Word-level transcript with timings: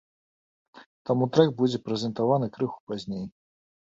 Таму 1.09 1.27
трэк 1.35 1.49
будзе 1.59 1.77
прэзентаваны 1.89 2.47
крыху 2.55 2.79
пазней. 2.93 3.25